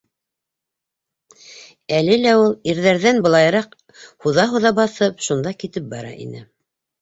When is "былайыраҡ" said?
3.27-3.77